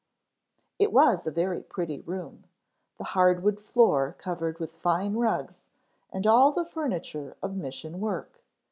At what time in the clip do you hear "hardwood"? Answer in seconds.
3.03-3.59